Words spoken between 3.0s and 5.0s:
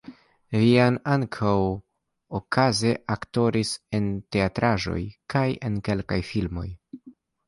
aktoris en teatraĵoj